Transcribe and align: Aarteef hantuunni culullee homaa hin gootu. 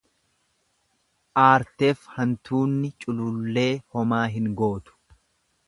Aarteef 1.41 2.07
hantuunni 2.15 2.91
culullee 3.05 3.69
homaa 3.97 4.25
hin 4.37 4.51
gootu. 4.63 5.01